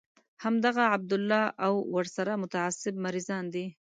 همدغه 0.43 0.83
عبدالله 0.95 1.43
او 1.65 1.73
ورسره 1.95 2.33
متعصب 2.43 2.93
مريضان 3.05 3.45
دي. 3.53 3.65